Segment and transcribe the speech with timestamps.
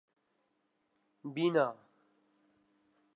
[1.33, 1.67] بینا